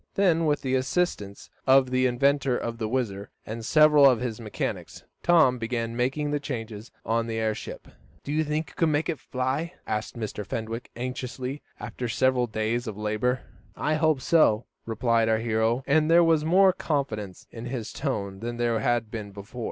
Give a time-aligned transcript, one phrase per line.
[0.15, 5.03] Then, with the assistance of the inventor of the WHIZZER, and several of his mechanics,
[5.21, 7.87] Tom began making the changes on the airship.
[8.23, 10.43] "Do you think you can make it fly?" asked Mr.
[10.43, 13.41] Fenwick, anxiously, after several days of labor.
[13.75, 18.57] "I hope so," replied our hero, and there was more confidence in his tone than
[18.57, 19.59] there had been before.